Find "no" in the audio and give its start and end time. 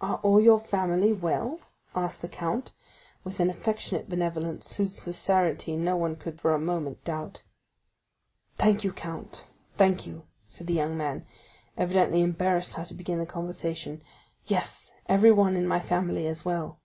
5.76-5.98